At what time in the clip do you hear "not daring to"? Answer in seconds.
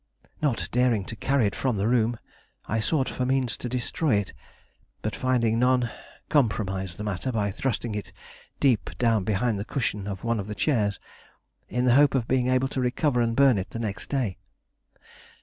0.41-1.15